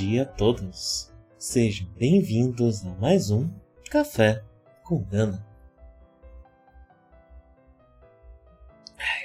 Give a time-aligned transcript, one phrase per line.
[0.00, 1.12] Dia a todos!
[1.38, 3.48] Sejam bem-vindos a mais um
[3.88, 4.42] Café
[4.82, 5.46] com Gana.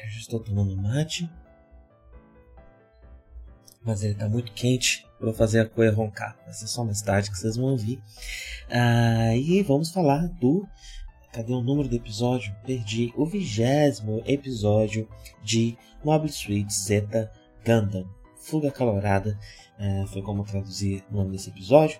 [0.03, 1.27] Eu já estou tomando mate,
[3.81, 6.37] mas ele está muito quente para fazer a coisa roncar.
[6.45, 7.99] Vai ser só mais tarde que vocês vão ouvir.
[8.69, 10.67] Ah, e vamos falar do.
[11.33, 12.55] Cadê o número do episódio?
[12.63, 13.11] Perdi.
[13.17, 15.09] O vigésimo episódio
[15.41, 17.31] de Mobile Suit Zeta
[17.65, 18.07] Gundam.
[18.37, 19.37] Fuga Calorada
[19.79, 21.99] é, foi como traduzir o nome desse episódio.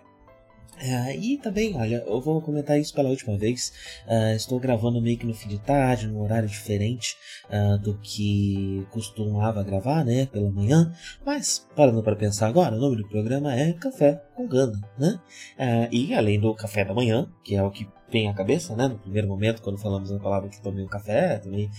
[0.81, 3.73] É, e também, olha, eu vou comentar isso pela última vez.
[4.07, 7.17] Uh, estou gravando meio que no fim de tarde, num horário diferente
[7.49, 10.25] uh, do que costumava gravar, né?
[10.27, 10.93] Pela manhã.
[11.25, 15.19] Mas, parando para pensar agora, o nome do programa é Café com Gana, né?
[15.57, 18.87] Uh, e além do café da manhã, que é o que vem à cabeça, né?
[18.87, 21.69] No primeiro momento, quando falamos a palavra que tomei um café, também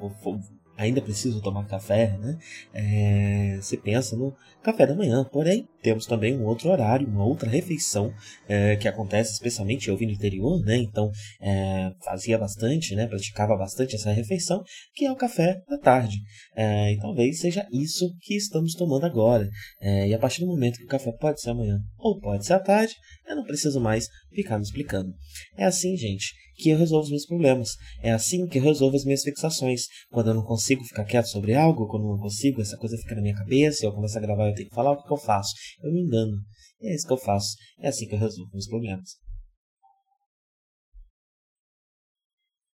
[0.00, 0.40] vou,
[0.76, 2.38] ainda preciso tomar café, né?
[2.74, 8.12] É, pensa no café da manhã, porém temos também um outro horário, uma outra refeição
[8.48, 10.76] é, que acontece, especialmente eu vim do interior, né?
[10.76, 11.10] Então
[11.40, 13.06] é, fazia bastante, né?
[13.06, 14.62] Praticava bastante essa refeição,
[14.94, 16.16] que é o café da tarde.
[16.54, 19.48] É, e talvez seja isso que estamos tomando agora.
[19.80, 22.54] É, e a partir do momento que o café pode ser amanhã ou pode ser
[22.54, 22.94] à tarde,
[23.26, 25.12] eu não preciso mais ficar me explicando.
[25.56, 27.70] É assim, gente que eu resolvo os meus problemas.
[28.02, 29.86] É assim que eu resolvo as minhas fixações.
[30.10, 33.14] Quando eu não consigo ficar quieto sobre algo, quando eu não consigo, essa coisa fica
[33.14, 35.52] na minha cabeça, eu começo a gravar, eu tenho que falar, o que, eu faço?
[35.82, 36.36] Eu me engano.
[36.80, 37.56] É isso que eu faço.
[37.78, 39.10] É assim que eu resolvo meus problemas.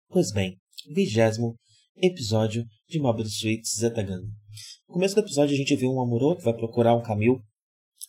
[0.09, 0.57] Pois bem,
[0.95, 1.55] vigésimo
[1.97, 4.21] episódio de Mobile Suit Zetagan.
[4.89, 7.43] No começo do episódio a gente vê um Amuro que vai procurar um Camil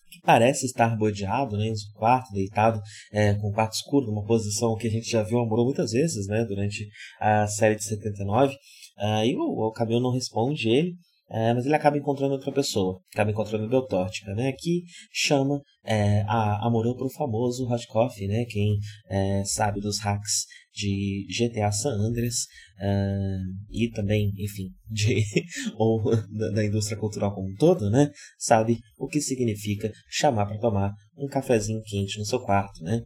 [0.10, 2.82] que parece estar bodeado, né, um quarto, deitado,
[3.12, 6.28] é, com o quarto escuro, numa posição que a gente já viu Amorô muitas vezes,
[6.28, 6.88] né, durante
[7.20, 8.54] a série de 79.
[8.54, 8.58] Uh,
[8.98, 10.96] ah, e o, o Camilo não responde ele,
[11.32, 16.22] é, mas ele acaba encontrando outra pessoa, acaba encontrando a Beltórtica, né, que chama é,
[16.28, 18.78] a Amorô para o famoso Hot Coffee, né, quem
[19.10, 20.46] é, sabe dos hacks
[20.80, 22.46] de GTA San Andreas
[22.80, 25.24] uh, e também, enfim, de,
[25.78, 30.60] ou da, da, indústria cultural como um todo, né, sabe o que significa chamar para
[30.60, 33.02] tomar um cafezinho quente no seu quarto, né.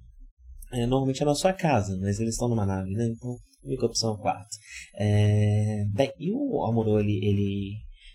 [0.71, 4.11] É, normalmente é na sua casa, mas eles estão numa nave, né, então única opção
[4.11, 4.57] é o quarto.
[4.95, 7.71] É, bem, e o Amorô, ele, ele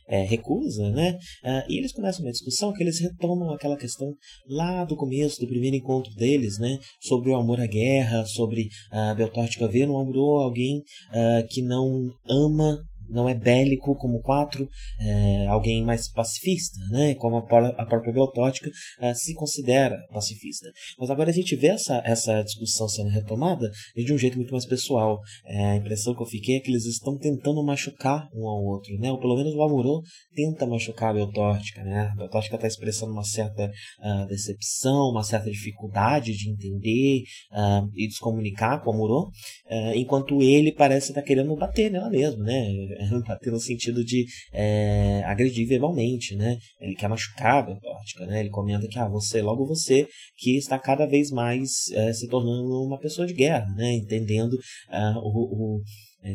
[0.09, 1.19] é, recusa, né?
[1.45, 4.15] Uh, e eles começam uma discussão que eles retomam aquela questão
[4.49, 6.79] lá do começo, do primeiro encontro deles, né?
[7.01, 12.11] Sobre o amor à guerra, sobre uh, Beltótica ver no amor alguém uh, que não
[12.29, 14.69] ama não é bélico como quatro,
[15.01, 17.15] é, alguém mais pacifista, né?
[17.15, 18.71] Como a, a própria Beltótica
[19.01, 20.69] é, se considera pacifista.
[20.99, 24.67] Mas agora a gente vê essa, essa discussão sendo retomada de um jeito muito mais
[24.67, 25.21] pessoal.
[25.47, 28.97] É, a impressão que eu fiquei é que eles estão tentando machucar um ao outro,
[28.99, 29.11] né?
[29.11, 30.03] Ou pelo menos o Amorô
[30.35, 32.11] tenta machucar a Beltótica, né?
[32.13, 38.07] A Beltótica está expressando uma certa uh, decepção, uma certa dificuldade de entender uh, e
[38.07, 42.11] de se comunicar com o Amorô, uh, enquanto ele parece estar tá querendo bater nela
[42.11, 42.67] mesmo, né?
[43.47, 46.56] no sentido de é, agredir verbalmente, né?
[46.81, 48.41] Ele quer machucar a Beltótica, né?
[48.41, 52.83] Ele comenta que, ah, você, logo você, que está cada vez mais é, se tornando
[52.84, 53.92] uma pessoa de guerra, né?
[53.95, 55.83] Entendendo uh, o, o
[56.22, 56.33] é,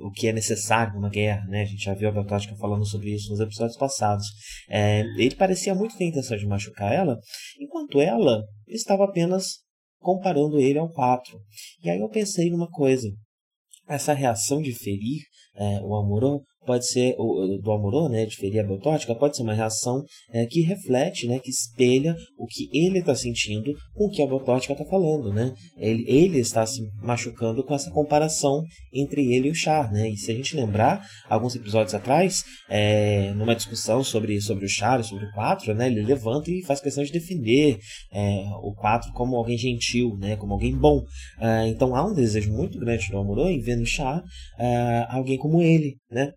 [0.00, 1.62] o que é necessário numa guerra, né?
[1.62, 4.26] A gente já viu a Beltótica falando sobre isso nos episódios passados.
[4.68, 7.18] É, ele parecia muito ter intenção de machucar ela,
[7.58, 9.60] enquanto ela estava apenas
[9.98, 11.38] comparando ele ao 4.
[11.84, 13.08] E aí eu pensei numa coisa.
[13.86, 15.20] Essa reação de ferir
[15.54, 17.14] é, o Amorô pode ser
[17.62, 20.02] do Amorô, né, de a Beltótica, pode ser uma reação
[20.32, 24.26] é, que reflete, né, que espelha o que ele está sentindo com o que a
[24.26, 25.52] Beltótica está falando, né?
[25.76, 28.62] Ele, ele está se machucando com essa comparação
[28.92, 30.08] entre ele e o Char, né?
[30.08, 35.02] E se a gente lembrar, alguns episódios atrás, é, numa discussão sobre, sobre o Char,
[35.04, 37.78] sobre o Quatro, né, ele levanta e faz questão de defender
[38.12, 41.02] é, o Quatro como alguém gentil, né, como alguém bom.
[41.68, 44.22] Então há um desejo muito grande do Amorô em ver no Char
[45.08, 46.34] alguém como ele, né?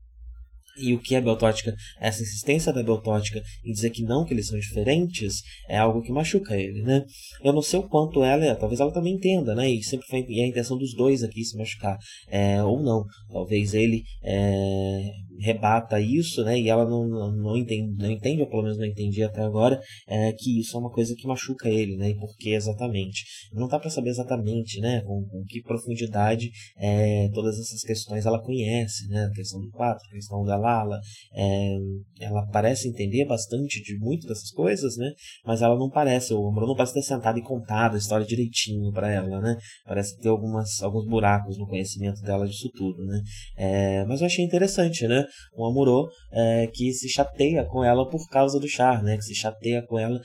[0.78, 1.76] E o que é beltótica?
[2.00, 6.12] Essa insistência da beltótica em dizer que não, que eles são diferentes, é algo que
[6.12, 7.06] machuca ele, né?
[7.44, 9.70] Eu não sei o quanto ela, é, talvez ela também entenda, né?
[9.70, 11.98] E sempre foi e a intenção dos dois aqui se machucar,
[12.28, 13.06] é, ou não.
[13.32, 16.60] Talvez ele é, rebata isso, né?
[16.60, 19.80] E ela não, não, não, entende, não entende, ou pelo menos não entendi até agora,
[20.08, 22.10] é, que isso é uma coisa que machuca ele, né?
[22.10, 23.24] E por que exatamente?
[23.54, 25.02] Não dá para saber exatamente, né?
[25.02, 29.26] Com, com que profundidade é, todas essas questões ela conhece, né?
[29.26, 31.00] A questão do quatro, a questão da Lala,
[31.34, 31.78] é,
[32.22, 35.12] ela parece entender bastante de muito dessas coisas, né?
[35.46, 39.12] Mas ela não parece, o não parece ter sentado e contado a história direitinho para
[39.12, 39.56] ela, né?
[39.86, 43.22] Parece ter algumas, alguns buracos no conhecimento dela disso tudo, né?
[43.58, 45.26] É, mas eu achei interessante, né?
[45.58, 49.18] Um Amorô é, que se chateia com ela por causa do Char, né?
[49.18, 50.20] Que se chateia com ela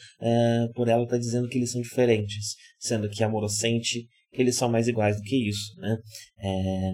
[0.74, 4.56] por ela estar tá dizendo que eles são diferentes, sendo que Amorô sente que eles
[4.56, 5.96] são mais iguais do que isso, né?
[6.38, 6.92] É,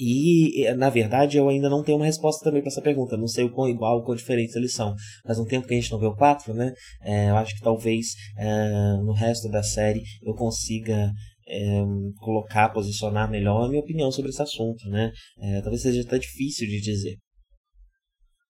[0.00, 3.18] e, na verdade, eu ainda não tenho uma resposta também para essa pergunta.
[3.18, 4.94] Não sei o quão igual ou quão diferentes eles são.
[5.26, 6.72] Faz um tempo que a gente não vê o 4, né?
[7.02, 8.06] É, eu acho que talvez
[8.38, 11.12] é, no resto da série eu consiga
[11.46, 11.82] é,
[12.18, 15.12] colocar, posicionar melhor a minha opinião sobre esse assunto, né?
[15.38, 17.16] É, talvez seja até difícil de dizer.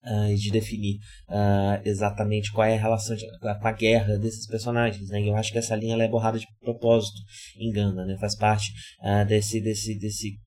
[0.02, 0.97] Uh, de definir
[1.29, 5.20] uh, exatamente qual é a relação de, com a guerra desses personagens, né?
[5.20, 7.20] E eu acho que essa linha é borrada de propósito,
[7.58, 8.17] engana, né?
[8.19, 8.70] Faz parte
[9.02, 10.38] uh, desse, desse, desse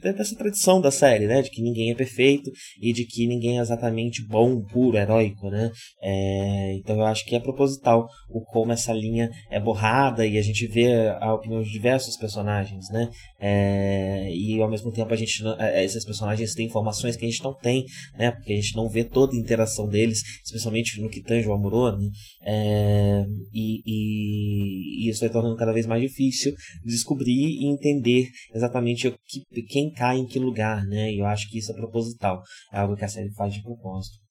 [0.00, 1.42] dessa tradição da série, né?
[1.42, 2.50] De que ninguém é perfeito
[2.80, 5.70] e de que ninguém é exatamente bom, puro, heróico, né?
[6.02, 10.42] É, então eu acho que é proposital o como essa linha é borrada e a
[10.42, 13.10] gente vê a opinião de diversos personagens, né?
[13.40, 17.42] É, e ao mesmo tempo a gente é, esses personagens têm informações que a gente
[17.42, 17.84] não tem,
[18.18, 18.30] né?
[18.30, 21.92] Porque a gente não vê toda a interação deles, especialmente no que tange o Amorô,
[21.92, 22.08] né?
[22.46, 26.52] É, e, e, e isso vai tornando cada vez mais difícil
[26.84, 31.10] descobrir e entender exatamente o que quem cai em que lugar, né?
[31.10, 32.42] E eu acho que isso é proposital,
[32.72, 34.24] é algo que a série faz de propósito.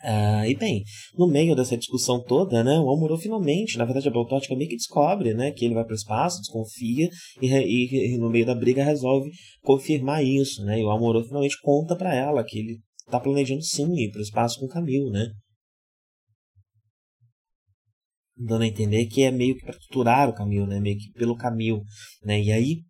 [0.00, 0.84] Uh, e bem,
[1.16, 4.76] no meio dessa discussão toda, né, o Amuro finalmente, na verdade a Beltótica meio que
[4.76, 7.08] descobre, né, que ele vai para o espaço, desconfia
[7.42, 9.28] e, e, e, no meio da briga resolve
[9.60, 13.92] confirmar isso, né, e o Amuro finalmente conta para ela que ele está planejando sim
[13.96, 15.32] ir para o espaço com o Camil, né.
[18.38, 21.36] Dando a entender que é meio que para tuturar o Camil, né, meio que pelo
[21.36, 21.82] Camil,
[22.24, 22.82] né, e aí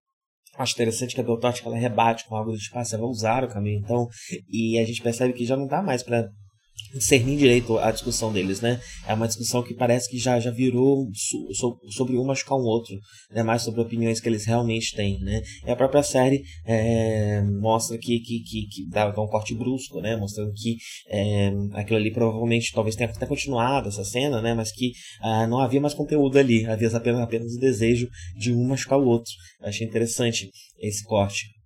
[0.59, 3.49] Acho interessante que a Beltótica ela rebate com algo do espaço, ela vai usar o
[3.49, 4.09] caminho, então,
[4.49, 6.29] e a gente percebe que já não dá mais para
[6.95, 8.81] discernir direito a discussão deles, né?
[9.07, 12.95] É uma discussão que parece que já, já virou so, sobre um machucar um outro,
[13.31, 13.43] né?
[13.43, 15.43] Mais sobre opiniões que eles realmente têm, né?
[15.67, 20.17] E a própria série é, mostra que, que, que, que dá, um corte brusco, né?
[20.17, 20.77] Mostrando que
[21.09, 24.55] é, aquilo ali provavelmente talvez tenha até continuado essa cena, né?
[24.55, 24.93] Mas que
[25.23, 29.07] ah, não havia mais conteúdo ali, havia apenas, apenas o desejo de um machucar o
[29.07, 29.33] outro.
[29.61, 31.58] Eu achei interessante esse corte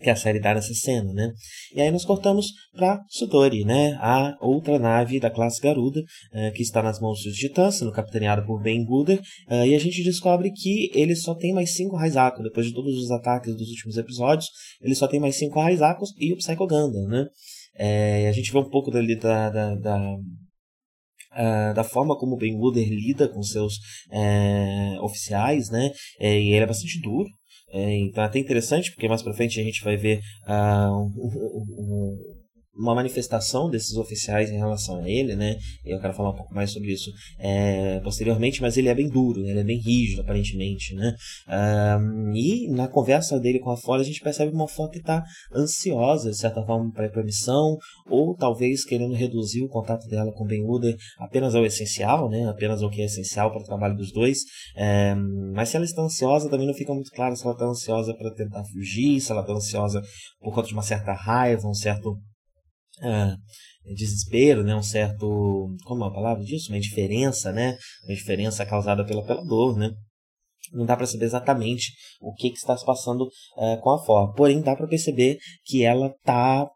[0.00, 1.32] que a série dá nessa cena, né?
[1.74, 3.98] E aí nós cortamos para Sudori, né?
[4.00, 8.44] A outra nave da classe Garuda, uh, que está nas mãos dos titãs, sendo capitaneada
[8.44, 12.42] por Ben Guder, uh, e a gente descobre que ele só tem mais cinco Raizaku,
[12.42, 14.46] depois de todos os ataques dos últimos episódios,
[14.80, 17.26] ele só tem mais cinco Raizakos e o Psycho Gundam, né?
[17.76, 20.16] É, a gente vê um pouco dali da, da, da
[21.30, 23.74] Uh, da forma como o Ben Wooder lida com seus
[24.10, 25.90] é, oficiais, né?
[26.18, 27.28] E ele é bastante duro,
[27.72, 31.12] então é até interessante, porque mais pra frente a gente vai ver uh, um,
[31.78, 32.37] um,
[32.78, 35.56] uma manifestação desses oficiais em relação a ele, né?
[35.84, 39.40] Eu quero falar um pouco mais sobre isso é, posteriormente, mas ele é bem duro,
[39.40, 41.14] ele é bem rígido, aparentemente, né?
[41.48, 45.24] Um, e na conversa dele com a Fora, a gente percebe uma Fora que está
[45.54, 47.76] ansiosa, de certa forma, para a missão,
[48.08, 52.48] ou talvez querendo reduzir o contato dela com Ben Uder apenas ao essencial, né?
[52.48, 54.38] Apenas ao que é essencial para o trabalho dos dois.
[54.76, 55.14] É,
[55.54, 58.32] mas se ela está ansiosa, também não fica muito claro se ela está ansiosa para
[58.34, 60.00] tentar fugir, se ela está ansiosa
[60.40, 62.16] por conta de uma certa raiva, um certo
[63.02, 63.36] ah,
[63.94, 64.74] desespero, né?
[64.74, 65.74] um certo.
[65.84, 66.70] Como é a palavra disso?
[66.70, 67.76] Uma indiferença, né?
[68.04, 69.90] Uma indiferença causada pela, pela dor, né?
[70.72, 73.22] Não dá para saber exatamente o que, que está se passando
[73.56, 74.34] uh, com a Ford.
[74.34, 76.68] Porém, dá para perceber que ela está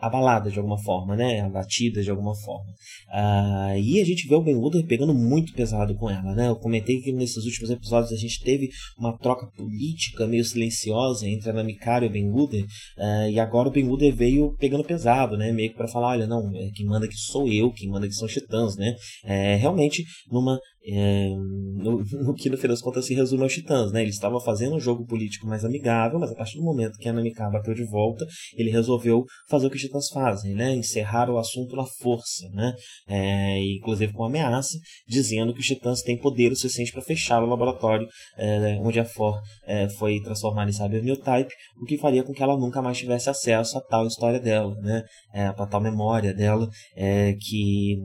[0.00, 1.40] abalada de alguma forma, né?
[1.40, 2.72] Abatida de alguma forma.
[3.10, 6.48] Ah, e a gente vê o Ben Luther pegando muito pesado com ela, né?
[6.48, 11.50] Eu comentei que nesses últimos episódios a gente teve uma troca política meio silenciosa entre
[11.50, 12.64] a Namikara e o Ben Luther,
[12.98, 15.50] ah, e agora o Ben Luther veio pegando pesado, né?
[15.52, 18.14] Meio que para falar, olha, não, é, quem manda aqui sou eu, quem manda aqui
[18.14, 18.94] são os titãs, né?
[19.24, 20.58] É, realmente numa
[20.90, 24.02] é, no, no, que no final das contas se resume aos titãs, né?
[24.02, 27.12] Ele estava fazendo um jogo político mais amigável, mas a partir do momento que a
[27.12, 28.26] Namikar bateu de volta,
[28.56, 30.74] ele resolveu fazer o que os titãs fazem, né?
[30.74, 32.74] Encerrar o assunto na força, né?
[33.08, 37.46] É, inclusive com ameaça, dizendo que os titãs têm poder o suficiente para fechar o
[37.46, 42.22] laboratório é, onde a For é, foi transformada em Cyber New Type, o que faria
[42.22, 45.02] com que ela nunca mais tivesse acesso a tal história dela, né?
[45.34, 47.98] É, tal memória dela, é, que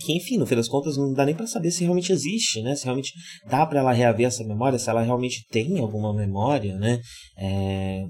[0.00, 2.74] que enfim, no fim das contas não dá nem para saber se realmente existe, né?
[2.74, 3.12] Se realmente
[3.48, 7.00] dá para ela reaver essa memória, se ela realmente tem alguma memória, né?
[7.38, 8.02] É,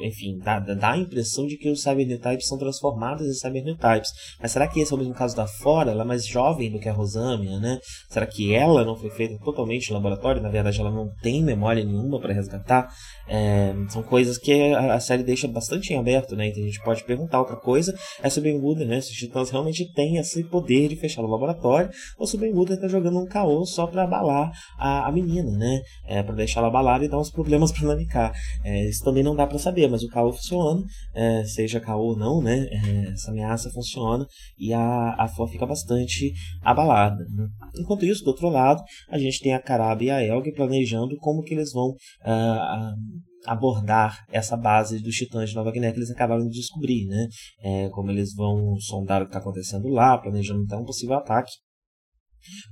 [0.00, 4.10] enfim, dá, dá a impressão de que os Cybernetypes são transformados em Cybernetypes.
[4.40, 5.92] Mas será que esse é o mesmo caso da Fora?
[5.92, 7.78] Ela é mais jovem do que a Rosamia, né?
[8.10, 10.42] Será que ela não foi feita totalmente no laboratório?
[10.42, 12.88] Na verdade, ela não tem memória nenhuma para resgatar?
[13.28, 16.48] É, são coisas que a, série deixa bastante em aberto, né?
[16.48, 17.94] Então a gente pode perguntar outra coisa.
[18.22, 19.00] É o Ben né?
[19.00, 22.52] Se os titãs realmente têm esse poder de fechar o laboratório, ou se o Ben
[22.70, 25.80] está jogando um caô só para abalar a, a menina, né?
[26.06, 28.32] É, para deixar ela abalada e dar uns problemas para Namiká.
[28.64, 30.82] É, isso também não dá para saber, mas o caô funciona,
[31.14, 32.66] é, seja caô ou não, né?
[32.70, 34.26] É, essa ameaça funciona
[34.58, 37.24] e a, a Fó fica bastante abalada.
[37.30, 37.48] Né?
[37.78, 41.42] Enquanto isso, do outro lado, a gente tem a Karaba e a Elg planejando como
[41.42, 46.46] que eles vão uh, abordar essa base dos titãs de Nova Guiné que eles acabaram
[46.46, 47.28] de descobrir, né?
[47.60, 51.52] É, como eles vão sondar o que está acontecendo lá, planejando então um possível ataque.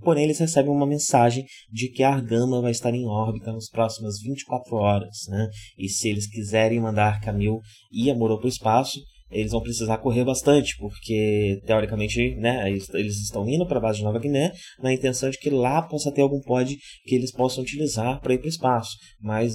[0.01, 4.21] Porém, eles recebem uma mensagem de que a Argama vai estar em órbita nas próximas
[4.21, 5.49] 24 horas, né?
[5.79, 7.61] E se eles quiserem mandar Camille
[7.93, 8.99] e Amorô para o espaço,
[9.31, 14.05] eles vão precisar correr bastante, porque teoricamente né, eles estão indo para a base de
[14.05, 18.21] Nova Guiné na intenção de que lá possa ter algum pod que eles possam utilizar
[18.21, 18.97] para ir para o espaço.
[19.21, 19.55] Mas,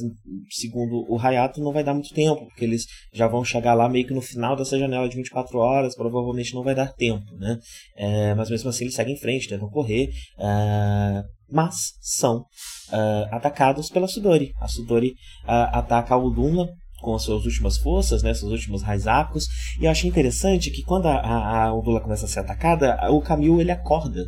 [0.50, 4.08] segundo o Hayato, não vai dar muito tempo, porque eles já vão chegar lá meio
[4.08, 7.26] que no final dessa janela de 24 horas, provavelmente não vai dar tempo.
[7.38, 7.60] Né?
[7.98, 10.10] É, mas mesmo assim eles seguem em frente, tentam correr.
[10.40, 14.52] É, mas são uh, atacados pela Sudori.
[14.60, 15.10] A Sudori
[15.44, 16.68] uh, ataca a Uduna
[17.06, 19.46] com as suas últimas forças, né, seus últimos raizapos.
[19.80, 23.62] E eu achei interessante que quando a, a, a começa a ser atacada, o Camil
[23.62, 24.26] ele acorda.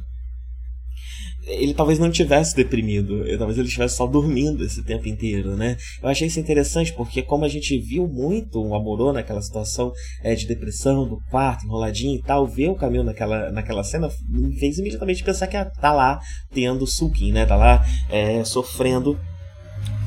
[1.48, 5.78] Ele talvez não tivesse deprimido, talvez ele estivesse só dormindo esse tempo inteiro, né?
[6.04, 10.36] Eu achei isso interessante porque como a gente viu muito o Amorô naquela situação é,
[10.36, 14.78] de depressão, do quarto, enroladinho e tal, ver o Camil naquela, naquela cena me fez
[14.78, 16.20] imediatamente pensar que tá lá
[16.54, 17.46] tendo sulking, né?
[17.46, 19.18] Tá lá é, sofrendo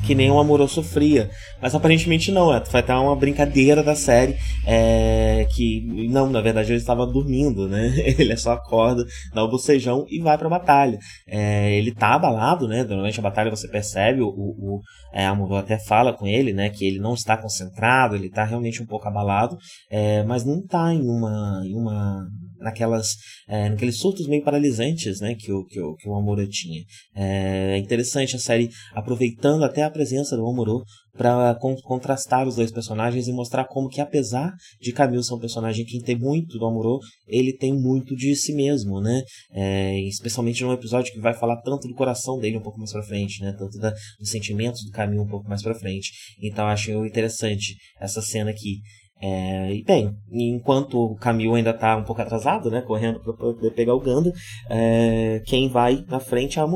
[0.05, 1.29] que nem o Amorô sofria.
[1.61, 4.35] Mas aparentemente não, é, foi até uma brincadeira da série.
[4.65, 7.91] É, que, não, na verdade ele estava dormindo, né?
[8.21, 9.03] Ele só acorda,
[9.33, 10.97] dá o bocejão e vai pra batalha.
[11.27, 12.83] É, ele tá abalado, né?
[12.83, 14.81] Durante a batalha você percebe, o, o,
[15.13, 15.25] é,
[15.57, 16.69] até fala com ele, né?
[16.69, 19.57] Que ele não está concentrado, ele tá realmente um pouco abalado,
[19.89, 22.27] é, mas não tá em uma, em uma
[22.59, 23.15] naquelas
[23.47, 26.83] é, naqueles surtos meio paralisantes né, que, o, que, o, que o Amuro tinha.
[27.15, 30.83] É interessante a série aproveitando até a presença do Amuro
[31.15, 35.39] para con contrastar os dois personagens e mostrar como que apesar de Camille ser um
[35.39, 39.21] personagem que tem muito do Amuro, ele tem muito de si mesmo, né?
[39.53, 43.03] É, especialmente num episódio que vai falar tanto do coração dele um pouco mais para
[43.03, 43.53] frente, né?
[43.57, 46.11] Tanto da, dos sentimentos do Camille um pouco mais para frente.
[46.41, 48.79] Então acho interessante essa cena aqui.
[49.23, 53.69] É, e bem, enquanto o Camil ainda está um pouco atrasado, né, correndo para poder
[53.71, 54.33] pegar o Ganda,
[54.67, 56.67] é, quem vai na frente é a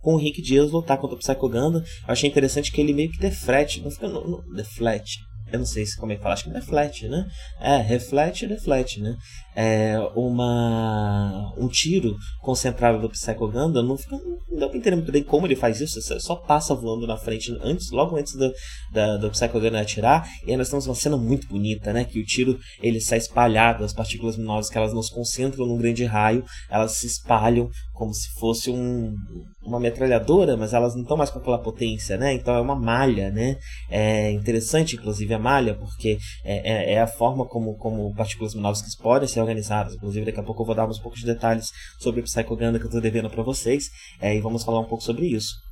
[0.00, 1.78] com o Rick Dias lutar contra o Psycho Ganda.
[1.78, 5.18] Eu achei interessante que ele meio que deflete, não fica no, no, deflete,
[5.52, 7.26] eu não sei se como é que fala, acho que reflete, né?
[7.60, 9.16] É, reflete, deflete, né?
[9.54, 15.12] É uma um tiro concentrado do Psycho Gundam, não fica não dá pra entender muito
[15.12, 18.52] bem como ele faz isso, só passa voando na frente antes, logo antes do,
[18.92, 22.04] da, do Psycho Gundam atirar, e aí nós temos uma cena muito bonita, né?
[22.04, 25.76] Que o tiro ele sai espalhado, as partículas luminosas que elas não se concentram num
[25.78, 29.14] grande raio, elas se espalham como se fosse um,
[29.62, 32.32] uma metralhadora, mas elas não estão mais com aquela potência, né?
[32.32, 33.58] Então é uma malha, né?
[33.90, 38.96] É interessante, inclusive, a malha, porque é, é, é a forma como, como partículas luminosas
[38.96, 39.94] podem ser organizadas.
[39.94, 42.88] Inclusive, daqui a pouco eu vou dar uns poucos detalhes sobre o Psychoganda que eu
[42.88, 45.69] estou devendo para vocês, é, e vamos falar um pouco sobre isso.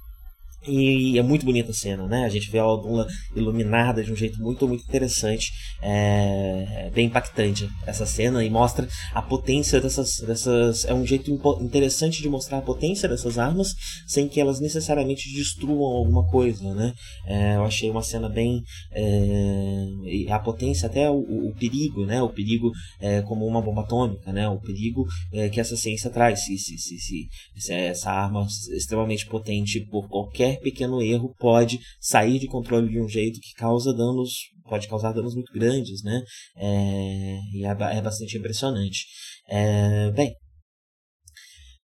[0.67, 2.25] E é muito bonita a cena, né?
[2.25, 5.53] A gente vê a Aldula iluminada de um jeito muito, muito interessante.
[5.81, 10.85] É, é bem impactante essa cena e mostra a potência dessas, dessas.
[10.85, 13.75] É um jeito interessante de mostrar a potência dessas armas
[14.07, 16.93] sem que elas necessariamente destruam alguma coisa, né?
[17.27, 18.63] É, eu achei uma cena bem.
[18.93, 22.21] É, a potência, até o, o, perigo, né?
[22.21, 24.49] O perigo é, como uma bomba atômica, né?
[24.49, 26.45] O perigo é, que essa ciência traz.
[26.45, 32.39] Se, se, se, se, se essa arma extremamente potente por qualquer pequeno erro pode sair
[32.39, 34.31] de controle de um jeito que causa danos,
[34.69, 36.23] pode causar danos muito grandes, né?
[36.57, 39.07] É, e é, é bastante impressionante.
[39.49, 40.35] É, bem,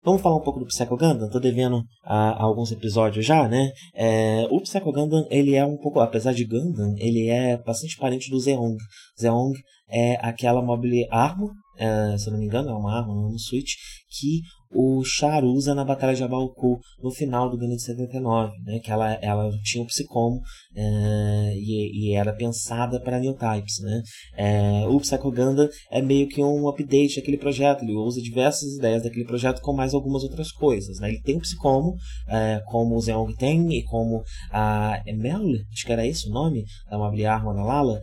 [0.05, 1.31] Vamos falar um pouco do Psycho Gundam?
[1.31, 3.71] Tô devendo a, a alguns episódios já, né?
[3.95, 8.29] É, o Psycho Gundam, ele é um pouco, apesar de Gundam, ele é bastante parente
[8.29, 8.77] do Zeong.
[9.21, 9.53] Zeong
[9.89, 13.75] é aquela mobile arma, é, se eu não me engano, é uma arma no Switch,
[14.11, 14.41] que
[14.75, 18.79] o Char usa na Batalha de Abalcu no final do Gundam de 79, né?
[18.79, 20.41] que ela, ela tinha o Psycom
[20.75, 23.81] é, e, e, era pensada para New Types.
[23.81, 24.03] Né?
[24.37, 29.03] É, o Psycho Gundam é meio que um update daquele projeto, ele usa diversas ideias
[29.03, 30.99] daquele projeto com mais algumas outras coisas.
[30.99, 31.11] Né?
[31.11, 31.95] Ele tem o Psycomo,
[32.29, 36.65] é, como o Zeong tem, e como a Emel, acho que era esse o nome,
[36.91, 38.01] da Mobile Arma Lala,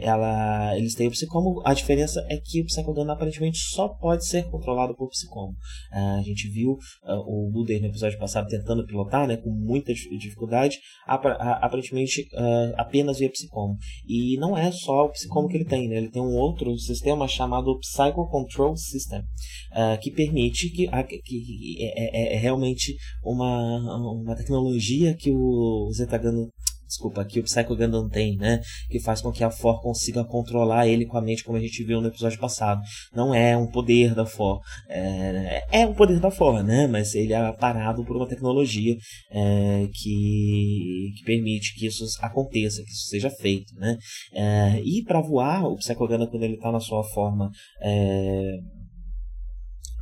[0.00, 4.24] ela, eles têm o Psycomo, a diferença é que o Psycho Gundam aparentemente só pode
[4.26, 5.52] ser controlado por Psycomo como.
[5.52, 9.92] Uh, a gente viu uh, o Luder no episódio passado tentando pilotar, né, com muita
[9.94, 13.76] dificuldade, aparentemente uh, apenas via Psicomo.
[14.06, 17.26] E não é só o Psicomo que ele tem, né, ele tem um outro sistema
[17.26, 19.22] chamado Psycho Control System,
[20.02, 20.88] que permite que,
[21.24, 26.50] que é, é, é, realmente uma, uma tecnologia que o Zetagano
[26.90, 28.60] desculpa, que o Psycho Gundam tem, né?
[28.90, 31.82] Que faz com que a For consiga controlar ele com a mente, como a gente
[31.84, 32.82] viu no episódio passado.
[33.14, 34.60] Não é um poder da For.
[34.88, 36.86] É, é um poder da For, né?
[36.86, 38.96] Mas ele é parado por uma tecnologia
[39.30, 43.96] é, que, que permite que isso aconteça, que isso seja feito, né?
[44.32, 48.58] É, e para voar, o Psycho Gundam, quando ele está na sua forma é,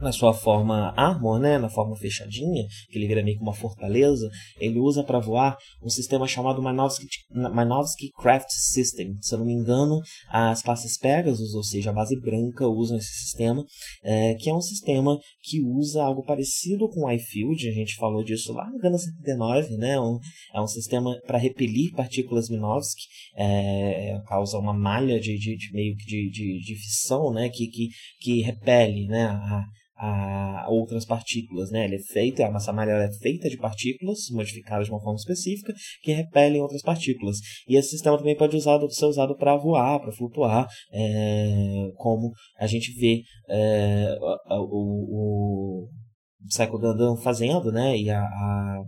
[0.01, 4.29] na sua forma Armor, né, na forma fechadinha, que ele vira meio que uma fortaleza,
[4.61, 9.17] ele usa para voar um sistema chamado Manovsky, Manovsky Craft System.
[9.21, 13.13] Se eu não me engano, as classes Pegasus, ou seja, a base branca, usam esse
[13.13, 13.65] sistema,
[14.03, 18.23] é, que é um sistema que usa algo parecido com o iField, a gente falou
[18.23, 20.19] disso lá no Gana 79, né, um,
[20.55, 23.03] é um sistema para repelir partículas Minovsky,
[23.37, 27.67] é, causa uma malha de, de, de meio que de, de, de, fissão, né, que,
[27.69, 27.89] que,
[28.21, 29.65] que repele, né, a,
[29.99, 31.85] a outras partículas, né?
[31.85, 35.73] Ele é feito, a massa malha é feita de partículas modificadas de uma forma específica
[36.03, 37.39] que repelem outras partículas.
[37.67, 42.93] E esse sistema também pode ser usado para voar, para flutuar, é, como a gente
[42.99, 44.17] vê é,
[44.51, 47.97] o, o, o Psycho Gundam fazendo, né?
[47.97, 48.83] E a, a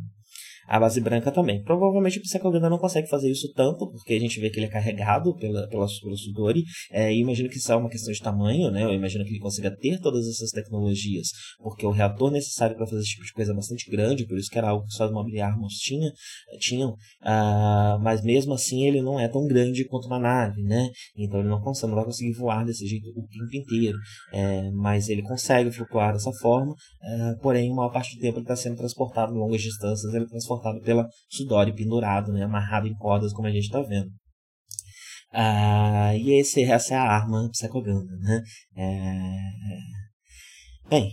[0.71, 1.61] a base branca também.
[1.65, 4.71] Provavelmente o Psychoganda não consegue fazer isso tanto, porque a gente vê que ele é
[4.71, 8.71] carregado pela, pela, pelo Sudori, é, e imagino que isso é uma questão de tamanho,
[8.71, 8.85] né?
[8.85, 13.01] Eu imagino que ele consiga ter todas essas tecnologias, porque o reator necessário para fazer
[13.01, 15.11] esse tipo de coisa é bastante grande, por isso que era algo que só as
[15.11, 16.13] Mobile Armors tinha,
[16.61, 20.89] tinham, ah, mas mesmo assim ele não é tão grande quanto uma nave, né?
[21.17, 23.99] Então ele não, consegue, não vai conseguir voar desse jeito o tempo inteiro,
[24.33, 28.55] é, mas ele consegue flutuar dessa forma, é, porém, uma parte do tempo ele está
[28.55, 30.29] sendo transportado em longas distâncias, ele é
[30.61, 34.11] transportado pela Sudori pendurado, né, amarrado em cordas, como a gente está vendo.
[35.33, 38.43] Ah, e esse, essa é a arma Psychoganda, né?
[38.77, 40.89] É...
[40.89, 41.09] Bem,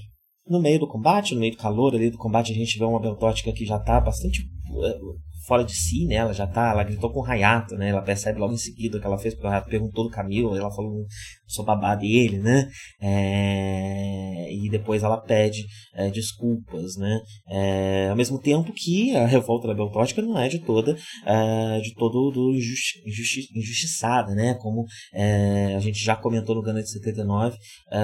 [0.47, 2.99] no meio do combate, no meio do calor ali do combate, a gente vê uma
[2.99, 4.99] Beltótica que já está bastante eh,
[5.45, 6.15] fora de si, né?
[6.15, 7.89] Ela já tá, ela gritou com o Hayato, né?
[7.89, 10.57] Ela percebe logo em seguida o que ela fez, porque o Hayato perguntou do Camilo,
[10.57, 11.05] ela falou,
[11.47, 12.69] sou babá dele, né?
[13.01, 17.19] É, e depois ela pede é, desculpas, né?
[17.49, 21.93] É, ao mesmo tempo que a revolta da Beltótica não é de toda, é, de
[21.95, 24.55] todo do injusti injusti injustiçada, né?
[24.55, 27.57] Como é, a gente já comentou no Gana de 79,
[27.91, 27.97] é,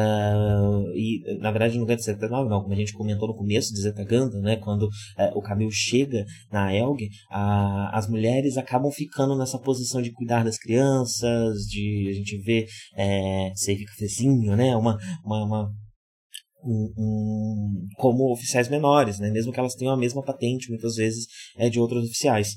[0.96, 3.82] e na verdade no Gana de 79 não, como a gente comentou no começo de
[3.82, 4.56] Zeta Ganda, né?
[4.56, 4.90] Quando
[5.36, 10.58] o Camilo chega na Elg, a, as mulheres acabam ficando nessa posição de cuidar das
[10.58, 12.68] crianças, de a gente ver
[13.34, 14.76] é, servir cafezinho, né?
[14.76, 15.72] Uma, uma, uma
[16.64, 19.30] um, um, como oficiais menores, né?
[19.30, 22.56] Mesmo que elas tenham a mesma patente, muitas vezes é de outros oficiais.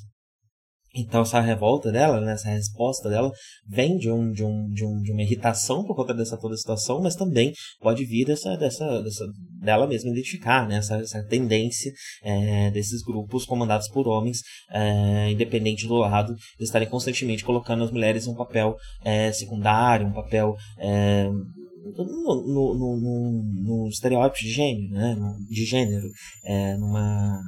[0.97, 3.31] Então essa revolta dela, né, essa resposta dela,
[3.69, 7.03] vem de, um, de, um, de, um, de uma irritação por conta dessa toda situação,
[7.03, 9.25] mas também pode vir dessa, dessa, dessa
[9.61, 15.87] dela mesma identificar né, essa, essa tendência é, desses grupos comandados por homens, é, independente
[15.87, 20.55] do lado, de estarem constantemente colocando as mulheres em um papel é, secundário, um papel
[20.79, 25.17] é, no, no, no, no, estereótipo de gênero, né?
[25.49, 26.09] de gênero,
[26.45, 27.39] é, numa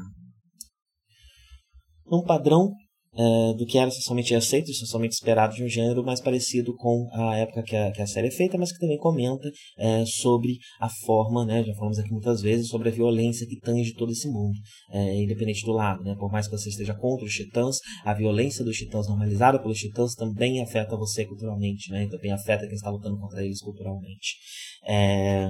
[2.11, 2.73] num padrão
[3.19, 7.09] uh, do que era socialmente aceito e socialmente esperado de um gênero mais parecido com
[7.13, 10.59] a época que a, que a série é feita, mas que também comenta uh, sobre
[10.81, 14.29] a forma, né, já falamos aqui muitas vezes, sobre a violência que tange todo esse
[14.29, 14.57] mundo,
[14.93, 16.03] uh, independente do lado.
[16.05, 19.79] Né, por mais que você esteja contra os titãs, a violência dos titãs normalizada pelos
[19.79, 24.37] titãs também afeta você culturalmente, né, também afeta quem está lutando contra eles culturalmente.
[24.87, 25.49] É...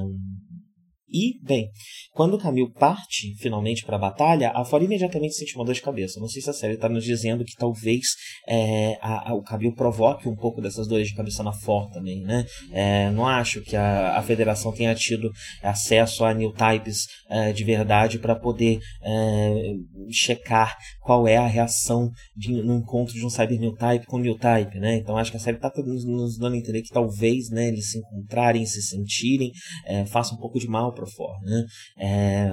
[1.11, 1.71] E, bem,
[2.13, 5.83] quando o Camil parte finalmente para a batalha, a Fora imediatamente sente uma dor de
[5.83, 6.21] cabeça.
[6.21, 8.07] Não sei se a série está nos dizendo que talvez
[8.47, 12.23] é, a, a, o Camil provoque um pouco dessas dores de cabeça na For também,
[12.23, 12.45] né?
[12.73, 15.31] É, não acho que a, a federação tenha tido
[15.63, 19.75] acesso a new types é, de verdade para poder é,
[20.11, 24.37] checar qual é a reação de, no encontro de um Cyber New Type com New
[24.37, 24.97] Type, né?
[24.97, 27.91] Então acho que a série está nos, nos, dando a entender que talvez né, eles
[27.91, 29.53] se encontrarem, se sentirem,
[29.87, 31.65] é, faça um pouco de mal para fora, né?
[31.99, 32.51] É,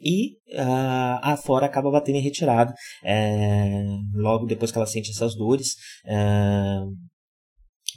[0.00, 3.82] e uh, a Fora acaba batendo em retirada é,
[4.14, 5.74] logo depois que ela sente essas dores.
[6.04, 6.78] É,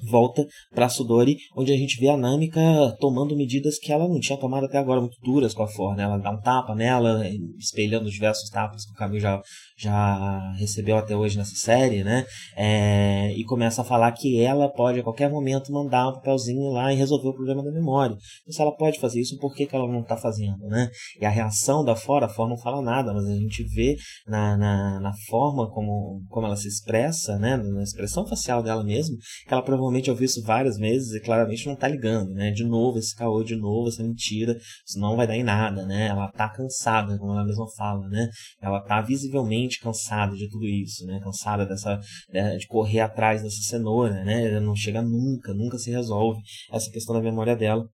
[0.06, 2.62] volta para Sudori, onde a gente vê a Namika
[3.00, 6.04] tomando medidas que ela não tinha tomado até agora, muito duras com a For, né?
[6.04, 7.24] Ela dá um tapa nela,
[7.58, 9.42] espelhando diversos tapas que o Camille já,
[9.78, 12.26] já recebeu até hoje nessa série, né?
[12.56, 16.94] É, e começa a falar que ela pode a qualquer momento mandar um papelzinho lá
[16.94, 18.16] e resolver o problema da memória.
[18.42, 20.90] Então, se ela pode fazer isso, por que, que ela não está fazendo, né?
[21.20, 23.96] E a reação da For, a For não fala nada, mas a gente vê
[24.28, 27.58] na, na, na forma como, como ela se expressa, né?
[27.58, 31.66] Na expressão facial dela mesmo, que ela provavelmente provavelmente ouviu isso várias vezes e claramente
[31.68, 32.52] não tá ligando, né?
[32.52, 36.08] De novo esse caô, de novo essa mentira, isso não vai dar em nada, né?
[36.08, 38.30] Ela tá cansada, como ela mesma fala, né?
[38.62, 41.20] Ela tá visivelmente cansada de tudo isso, né?
[41.24, 42.00] Cansada dessa,
[42.32, 42.58] né?
[42.58, 44.60] de correr atrás dessa cenoura, né?
[44.60, 46.40] Não chega nunca, nunca se resolve
[46.72, 47.88] essa questão da memória dela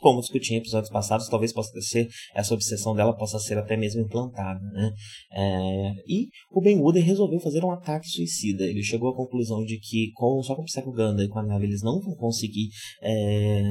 [0.00, 4.02] como discuti em episódios passados, talvez possa ser, essa obsessão dela possa ser até mesmo
[4.02, 4.60] implantada.
[4.60, 4.92] Né?
[5.32, 8.64] É, e o Ben Wooden resolveu fazer um ataque suicida.
[8.64, 11.42] Ele chegou à conclusão de que com, só com o Psycho Ganda e com a
[11.42, 12.68] nave eles não vão conseguir
[13.02, 13.62] é,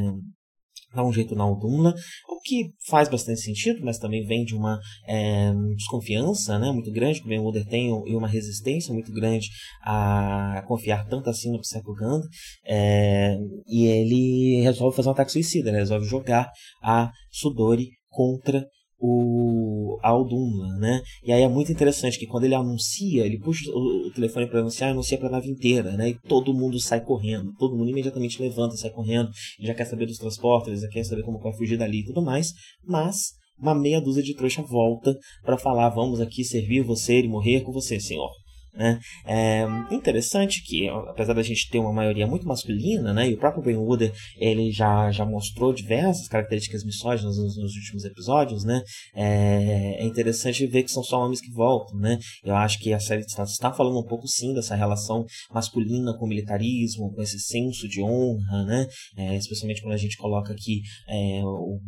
[0.94, 1.94] dar um jeito na Aldumla,
[2.28, 7.22] o que faz bastante sentido, mas também vem de uma é, desconfiança né, muito grande
[7.22, 9.50] que o Wooder tem e uma resistência muito grande
[9.84, 12.28] a confiar tanto assim no Psycho Ganda,
[12.66, 16.50] é, e ele resolve fazer um ataque suicida, ele resolve jogar
[16.82, 18.66] a Sudori contra
[19.02, 21.02] o Aldumla, né?
[21.24, 24.92] E aí é muito interessante que quando ele anuncia, ele puxa o, telefone para anunciar,
[24.92, 26.10] anuncia para a nave inteira, né?
[26.10, 30.18] E todo mundo sai correndo, todo mundo imediatamente levanta, sai correndo, já quer saber dos
[30.18, 32.54] transportes, já quer saber como vai fugir dali e tudo mais,
[32.86, 37.62] mas uma meia dúzia de trouxa volta para falar: vamos aqui servir você e morrer
[37.62, 38.30] com você, senhor.
[38.74, 39.00] Né?
[39.26, 43.64] É interessante que, apesar da gente ter uma maioria muito masculina, né, e o próprio
[43.64, 48.82] Ben Wooder ele já, já mostrou diversas características misóginas nos, nos últimos episódios, né,
[49.14, 52.00] é, é, interessante ver que são só homens que voltam.
[52.00, 52.18] Né?
[52.44, 56.26] Eu acho que a série está, está falando um pouco sim dessa relação masculina com
[56.26, 58.88] o militarismo, com esse senso de honra, né?
[59.18, 61.80] É, especialmente quando a gente coloca aqui é, o,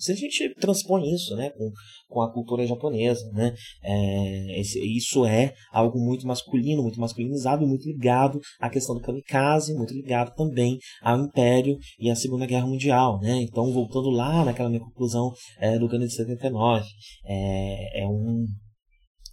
[0.00, 1.70] se a gente transpõe isso né, com,
[2.08, 7.86] com a cultura japonesa, né, é, esse, isso é algo muito masculino, muito masculinizado muito
[7.86, 13.20] ligado à questão do kamikaze, muito ligado também ao Império e à Segunda Guerra Mundial.
[13.20, 13.42] Né?
[13.42, 16.84] Então, voltando lá naquela minha conclusão é, do Gandhi de 79,
[17.26, 18.46] é, é um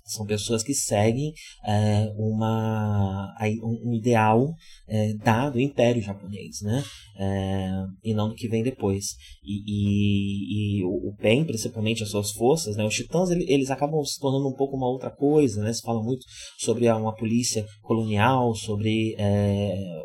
[0.08, 1.34] são pessoas que seguem
[1.66, 4.54] é, uma, um ideal
[4.88, 6.84] é, dado do Império Japonês, né?
[7.20, 7.70] É,
[8.04, 9.16] e não do que vem depois.
[9.44, 12.86] E, e, e o bem, principalmente as suas forças, né?
[12.86, 15.74] Os titãs eles, acabam se tornando um pouco uma outra coisa, né?
[15.74, 16.26] Se fala muito
[16.58, 19.16] sobre uma polícia colonial, sobre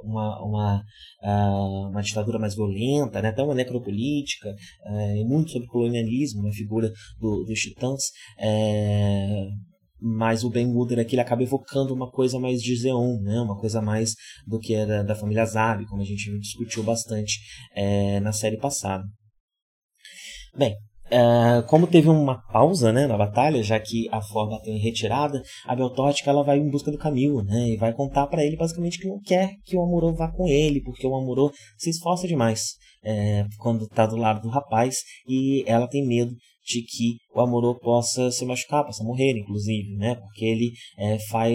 [0.03, 0.83] uma, uma,
[1.23, 3.29] uh, uma ditadura mais violenta, né?
[3.29, 4.55] até uma necropolítica,
[5.17, 8.03] e muito sobre colonialismo, a figura do, dos titãs.
[10.05, 13.41] Mas o Ben Wooder aqui ele acaba evocando uma coisa mais de Zeon, né?
[13.41, 14.15] uma coisa mais
[14.47, 17.39] do que era da família Zabi, como a gente discutiu bastante
[17.75, 19.05] é, na série passada.
[20.57, 20.75] Bem,
[21.11, 25.77] é, como teve uma pausa né, na batalha, já que a forma tem retirada, a
[25.77, 29.07] Beltótica ela vai em busca do Camilo né, e vai contar para ele basicamente que
[29.07, 32.73] não quer que o Amorô vá com ele, porque o Amorô se esforça demais
[33.05, 36.33] é, quando está do lado do rapaz e ela tem medo
[36.65, 40.15] de que o Amorô possa se machucar, possa morrer, inclusive, né?
[40.15, 41.53] Porque ele é, faz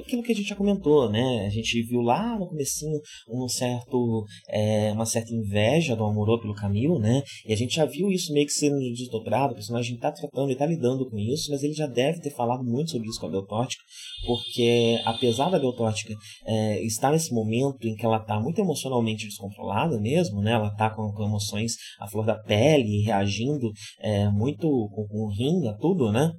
[0.00, 1.46] aquilo que a gente já comentou, né?
[1.46, 2.98] A gente viu lá no comecinho
[3.28, 7.22] um certo, é, uma certa inveja do Amorô pelo Camilo, né?
[7.46, 10.66] E a gente já viu isso meio que sendo desdobrado, o personagem está tratando, está
[10.66, 13.82] lidando com isso, mas ele já deve ter falado muito sobre isso com a Beltótica,
[14.26, 16.14] porque apesar da Beltótica
[16.46, 20.52] é, estar nesse momento em que ela está muito emocionalmente descontrolada mesmo, né?
[20.52, 25.78] Ela está com, com, emoções à flor da pele, reagindo é, muito com com, com
[25.80, 26.32] tudo, né?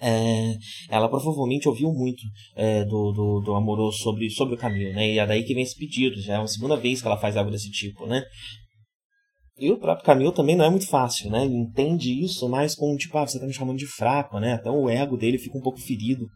[0.00, 0.56] É,
[0.90, 2.22] ela provavelmente ouviu muito
[2.54, 5.12] é, do, do, do, amoroso sobre, sobre o Camilo, né?
[5.12, 7.36] E é daí que vem esse pedido, já é a segunda vez que ela faz
[7.36, 8.22] algo desse tipo, né?
[9.56, 11.44] E o próprio Camilo também não é muito fácil, né?
[11.44, 14.54] Ele entende isso mais como, tipo, ah, você tá me chamando de fraco, né?
[14.54, 16.26] Até o ego dele fica um pouco ferido.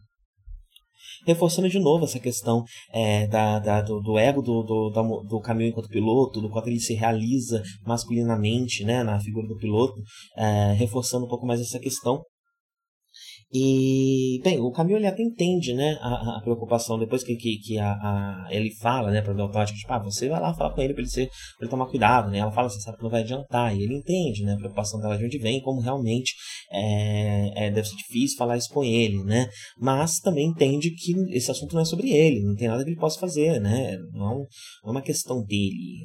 [1.29, 5.69] Reforçando de novo essa questão é, da, da, do, do, ego do, do, do, Camilo
[5.69, 9.03] enquanto piloto, do quanto ele se realiza masculinamente, né?
[9.03, 9.93] Na figura do piloto.
[10.35, 12.23] É, reforçando um pouco mais essa questão
[13.51, 17.79] e, bem, o Camilo ele até entende, né, a, a preocupação, depois que, que, que
[17.79, 20.93] a, a, ele fala, né, pra Beltótica, tipo, ah, você vai lá falar com ele
[20.93, 23.23] pra ele, ser, pra ele tomar cuidado, né, ela fala, você sabe que não vai
[23.23, 26.35] adiantar, e ele entende, né, a preocupação dela de onde vem, como realmente
[26.71, 31.49] é, é, deve ser difícil falar isso com ele, né, mas também entende que esse
[31.49, 34.45] assunto não é sobre ele, não tem nada que ele possa fazer, né, não,
[34.83, 35.99] não é uma questão dele,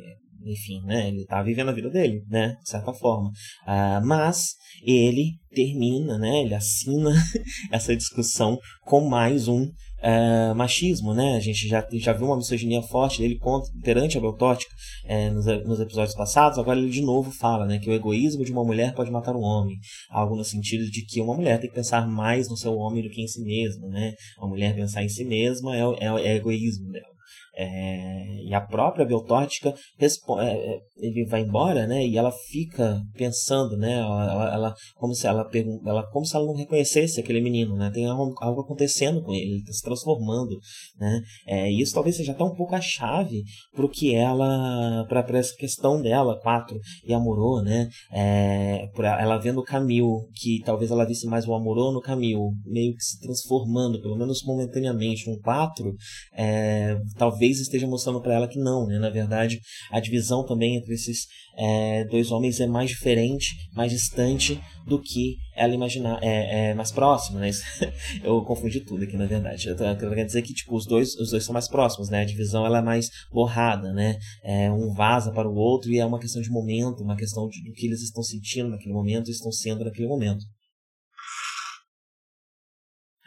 [0.44, 5.38] enfim, né, ele tá vivendo a vida dele, né, de certa forma, uh, mas ele
[5.50, 7.12] termina, né, ele assina
[7.70, 9.70] essa discussão com mais um
[10.04, 14.20] uh, machismo, né, a gente já, já viu uma misoginia forte dele contra, perante a
[14.20, 14.72] Beltótica
[15.06, 18.52] uh, nos, nos, episódios passados, agora ele de novo fala, né, que o egoísmo de
[18.52, 19.76] uma mulher pode matar um homem,
[20.10, 23.08] algo no sentido de que uma mulher tem que pensar mais no seu homem do
[23.08, 26.90] que em si mesma, né, uma mulher pensar em si mesma é, é, é egoísmo
[26.92, 27.13] dela.
[27.56, 32.04] É, e a própria Beltótica é, é, ele vai embora, né?
[32.06, 33.98] E ela fica pensando, né?
[33.98, 35.48] Ela, ela, como se ela,
[35.86, 37.90] ela como se ela não reconhecesse aquele menino, né?
[37.92, 40.58] Tem algo, algo acontecendo com ele, ele está se transformando,
[40.98, 41.20] né?
[41.46, 43.42] É, e isso talvez seja até um pouco a chave
[43.74, 47.88] para o que ela, para essa questão dela, quatro e Amorô, né?
[48.12, 52.94] É, ela vendo o Camil, que talvez ela visse mais o Amorô no Camil, meio
[52.94, 55.94] que se transformando, pelo menos momentaneamente, um quatro,
[56.36, 58.98] é, talvez talvez esteja mostrando para ela que não, né?
[58.98, 61.26] Na verdade, a divisão também entre esses
[61.56, 66.90] é, dois homens é mais diferente, mais distante do que ela imaginar, é, é mais
[66.90, 67.50] próximo, né?
[68.24, 69.68] eu confundi tudo aqui, na verdade.
[69.68, 72.22] Eu quero dizer que tipo os dois, os dois são mais próximos, né?
[72.22, 74.18] A divisão ela é mais borrada, né?
[74.42, 77.72] É, um vaza para o outro e é uma questão de momento, uma questão do
[77.74, 80.44] que eles estão sentindo naquele momento, estão sendo naquele momento.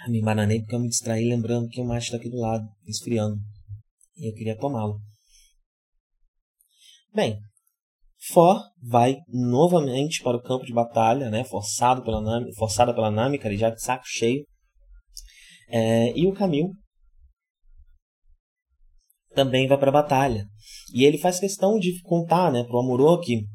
[0.10, 3.38] Me embananei porque eu me distraí lembrando que o mate está aqui do lado, esfriando
[4.18, 5.00] e eu queria tomá-lo.
[7.14, 7.40] Bem,
[8.30, 13.38] For vai novamente para o campo de batalha, né, forçado pela Nami, forçada pela Nami,
[13.38, 14.46] cara, já de saco cheio.
[15.70, 16.72] É, e o Camil
[19.34, 20.46] também vai para a batalha.
[20.94, 23.46] E ele faz questão de contar né, para o Amuro que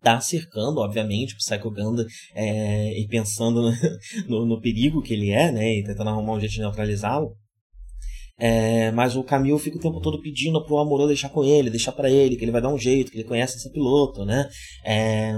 [0.00, 3.72] tá cercando, obviamente, o Psycho Ganda é, e pensando no,
[4.28, 7.36] no, no, perigo que ele é, né, e tentando arrumar um jeito de neutralizá-lo.
[8.38, 11.92] É, mas o Camil fica o tempo todo pedindo pro Amorô deixar com ele, deixar
[11.92, 14.46] para ele, que ele vai dar um jeito, que ele conhece esse piloto, né?
[14.84, 15.32] É,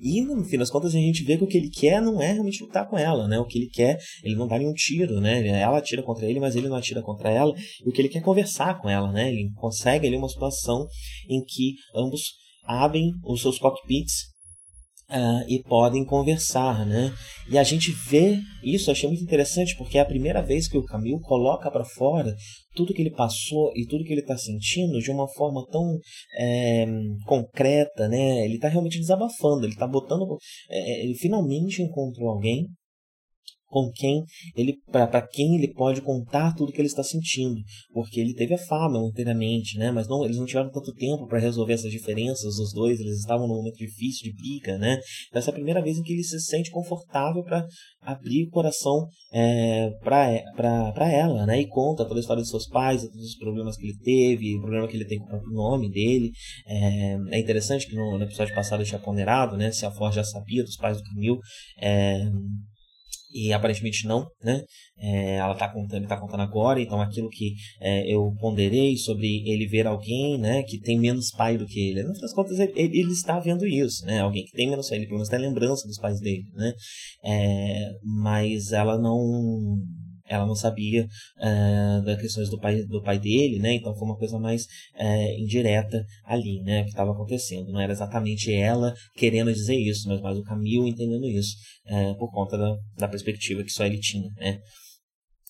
[0.00, 2.32] e no fim das contas a gente vê que o que ele quer não é
[2.32, 3.40] realmente lutar com ela, né?
[3.40, 5.46] O que ele quer, ele não dá nenhum tiro, né?
[5.48, 7.52] Ela atira contra ele, mas ele não atira contra ela.
[7.84, 9.28] E o que ele quer é conversar com ela, né?
[9.28, 10.86] Ele consegue ali uma situação
[11.28, 14.31] em que ambos abrem os seus cockpits
[15.12, 17.12] Uh, e podem conversar, né?
[17.46, 20.84] E a gente vê isso, achei muito interessante, porque é a primeira vez que o
[20.84, 22.34] Camilo coloca para fora
[22.74, 25.98] tudo que ele passou e tudo que ele está sentindo de uma forma tão
[26.38, 26.86] é,
[27.26, 28.42] concreta, né?
[28.44, 30.24] Ele está realmente desabafando, ele está botando.
[30.70, 32.68] É, ele finalmente encontrou alguém
[33.72, 34.22] com quem
[34.54, 37.58] ele para quem ele pode contar tudo que ele está sentindo,
[37.94, 39.90] porque ele teve a fama anteriormente, né?
[39.90, 43.48] Mas não, eles não tiveram tanto tempo para resolver essas diferenças os dois, eles estavam
[43.48, 44.98] num momento difícil de briga, né?
[45.28, 47.66] Então, essa é a primeira vez em que ele se sente confortável para
[48.02, 51.60] abrir o coração é, para ela, né?
[51.60, 54.60] E conta toda a história dos seus pais, todos os problemas que ele teve, o
[54.60, 56.30] problema que ele tem com o próprio nome dele.
[56.66, 59.70] É, é interessante que no, no, episódio passado eu tinha ponderado, né?
[59.72, 61.38] Se a Ford já sabia dos pais do Camil.
[61.80, 62.20] É,
[63.32, 64.62] e aparentemente não, né?
[64.98, 69.42] É, ela tá contando, ele tá contando agora, então aquilo que é, eu ponderei sobre
[69.48, 72.02] ele ver alguém, né, que tem menos pai do que ele.
[72.02, 74.20] No das contas, ele, ele, está vendo isso, né?
[74.20, 76.72] Alguém que tem menos pai, ele pelo menos tem lembrança dos pais dele, né?
[77.24, 79.78] É, mas ela não
[80.26, 83.74] ela não sabia uh, das questões do pai, do pai dele, né?
[83.74, 86.84] Então foi uma coisa mais uh, indireta ali, né?
[86.84, 87.72] Que estava acontecendo.
[87.72, 91.56] Não era exatamente ela querendo dizer isso, mas mais o Camilo entendendo isso
[91.86, 94.60] uh, por conta da, da perspectiva que só ele tinha, né?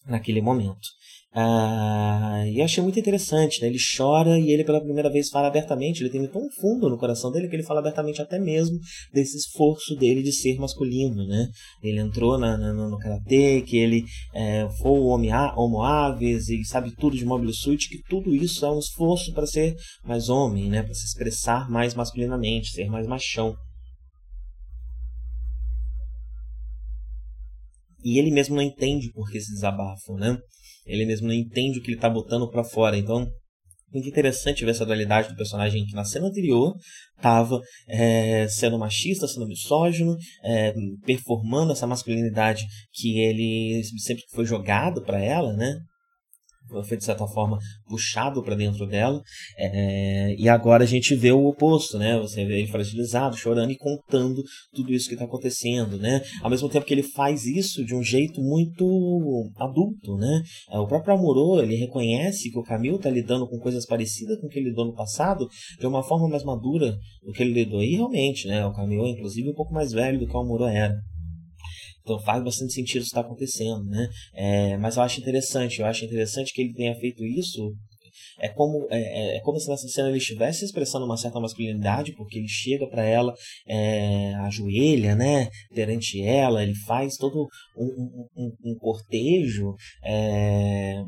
[0.07, 0.89] Naquele momento.
[1.35, 3.69] Ah, e eu achei muito interessante, né?
[3.69, 7.33] Ele chora e ele pela primeira vez fala abertamente, ele tem tão fundo no coração
[7.33, 8.79] dele que ele fala abertamente até mesmo
[9.11, 11.49] desse esforço dele de ser masculino, né?
[11.83, 16.95] Ele entrou na, na, no karatê, que ele é, foi o homo aves e sabe
[16.95, 20.83] tudo de mobile suit, que tudo isso é um esforço para ser mais homem, né?
[20.83, 23.57] Para se expressar mais masculinamente, ser mais machão.
[28.05, 30.37] E ele mesmo não entende por que esse desabafo, né?
[30.87, 32.97] Ele mesmo não entende o que ele está botando para fora.
[32.97, 33.31] Então,
[33.93, 36.75] muito interessante ver essa dualidade do personagem que na cena anterior
[37.17, 40.73] estava é, sendo machista, sendo misógino, é,
[41.05, 45.79] performando essa masculinidade que ele sempre foi jogado para ela, né?
[46.85, 47.59] Foi de certa forma
[47.89, 49.23] puxado para dentro dela
[49.59, 52.19] é, e agora a gente vê o oposto né?
[52.19, 56.23] Você vê ele fragilizado chorando e contando tudo isso que está acontecendo né?
[56.43, 60.43] Ao mesmo tempo que ele faz isso de um jeito muito adulto né?
[60.71, 64.47] É, o próprio Amorô ele reconhece que o Camilo está lidando com coisas parecidas com
[64.47, 67.83] o que ele lidou no passado de uma forma mais madura do que ele lidou.
[67.83, 68.65] E realmente né?
[68.67, 70.95] O Camilo inclusive um pouco mais velho do que o Amorô era
[72.03, 74.09] então faz bastante sentido isso estar tá acontecendo, né?
[74.35, 77.73] É, mas eu acho interessante, eu acho interessante que ele tenha feito isso.
[78.39, 82.39] É como, é, é como se nessa cena ele estivesse expressando uma certa masculinidade, porque
[82.39, 83.33] ele chega para ela,
[83.67, 91.03] é, ajoelha, né, perante ela, ele faz todo um, um, um, um cortejo, é,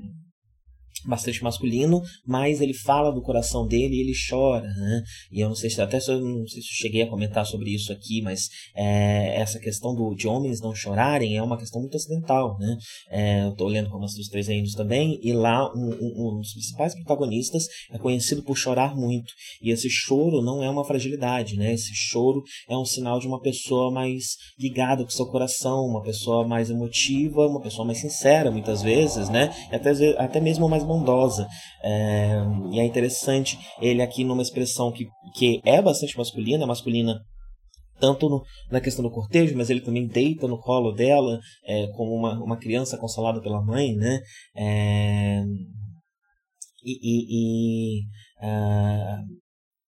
[1.07, 5.03] bastante masculino, mas ele fala do coração dele e ele chora, né?
[5.31, 7.47] E eu não sei se até se eu não sei se eu cheguei a comentar
[7.47, 11.81] sobre isso aqui, mas é, essa questão do, de homens não chorarem é uma questão
[11.81, 12.77] muito ocidental, né?
[13.11, 16.53] É, eu estou lendo Romance dos Três Reinos também e lá um, um, um, dos
[16.53, 21.73] principais protagonistas é conhecido por chorar muito e esse choro não é uma fragilidade, né?
[21.73, 26.47] Esse choro é um sinal de uma pessoa mais ligada com seu coração, uma pessoa
[26.47, 29.55] mais emotiva, uma pessoa mais sincera muitas vezes, né?
[29.71, 31.47] E até até mesmo mais bondosa.
[31.83, 32.37] É,
[32.73, 37.21] e é interessante ele aqui numa expressão que, que é bastante masculina, é masculina
[38.01, 42.13] tanto no, na questão do cortejo, mas ele também deita no colo dela é, como
[42.13, 44.21] uma, uma criança consolada pela mãe, né?
[44.57, 45.43] É,
[46.85, 48.03] e, e, e
[48.45, 49.44] uh,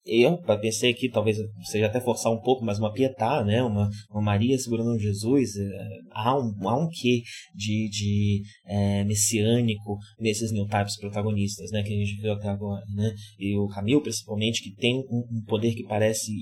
[0.07, 3.63] eu pensei que talvez seja até forçar um pouco, mas uma pietá, né?
[3.63, 7.23] Uma, uma Maria segurando um Jesus, é, há um, há um quê
[7.55, 11.83] de, de é, messiânico nesses new types protagonistas, né?
[11.83, 13.13] Que a gente viu até agora, né?
[13.39, 16.33] E o Camil, principalmente, que tem um, um poder que parece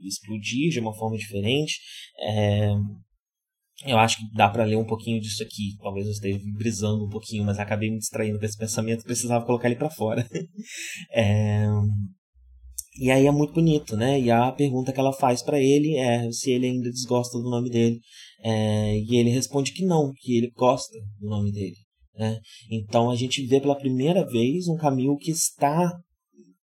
[0.00, 1.80] explodir de uma forma diferente.
[2.20, 2.70] É,
[3.84, 5.76] eu acho que dá para ler um pouquinho disso aqui.
[5.80, 9.68] Talvez eu esteja brisando um pouquinho, mas acabei me distraindo com esse pensamento, precisava colocar
[9.68, 10.26] ele para fora.
[11.12, 11.66] é,
[12.98, 14.18] e aí é muito bonito, né?
[14.20, 17.70] E a pergunta que ela faz para ele é se ele ainda desgosta do nome
[17.70, 18.00] dele.
[18.42, 21.76] É, e ele responde que não, que ele gosta do nome dele.
[22.14, 22.40] Né?
[22.70, 25.92] Então a gente vê pela primeira vez um Camilo que está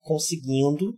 [0.00, 0.94] conseguindo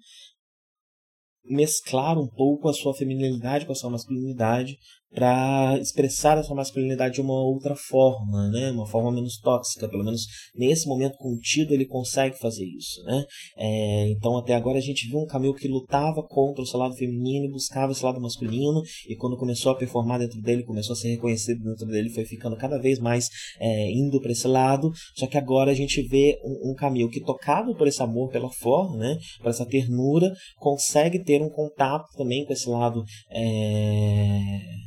[1.44, 4.77] mesclar um pouco a sua feminilidade com a sua masculinidade
[5.14, 8.70] para expressar a sua masculinidade de uma outra forma, né?
[8.72, 13.24] Uma forma menos tóxica, pelo menos nesse momento contido ele consegue fazer isso, né?
[13.57, 16.94] É, então até agora a gente viu um Camilo que lutava contra o seu lado
[16.96, 20.96] feminino e buscava esse lado masculino e quando começou a performar dentro dele, começou a
[20.96, 23.29] ser reconhecido dentro dele, foi ficando cada vez mais
[23.61, 24.90] é, indo para esse lado.
[25.14, 28.96] Só que agora a gente vê um, um que tocado por esse amor pela forma,
[28.96, 29.18] né?
[29.40, 34.84] Por essa ternura, consegue ter um contato também com esse lado é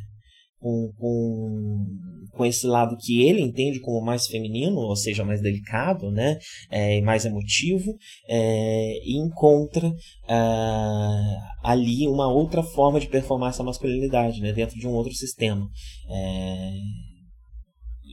[0.60, 1.86] com, com,
[2.32, 6.38] com esse lado que ele entende como mais feminino, ou seja, mais delicado, né,
[6.70, 7.96] é, mais emotivo,
[8.28, 9.88] é, e encontra
[10.28, 10.38] é,
[11.64, 15.68] ali uma outra forma de performar essa masculinidade, né, dentro de um outro sistema.
[16.10, 16.72] É,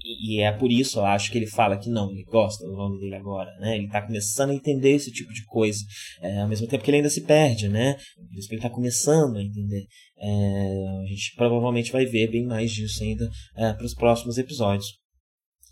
[0.05, 3.01] e é por isso, eu acho, que ele fala que não, ele gosta do nome
[3.01, 3.77] dele agora, né?
[3.77, 5.81] Ele está começando a entender esse tipo de coisa,
[6.21, 7.95] é, ao mesmo tempo que ele ainda se perde, né?
[7.95, 9.87] Por isso que ele está começando a entender.
[10.19, 15.04] É, a gente provavelmente vai ver bem mais disso ainda é, para os próximos episódios.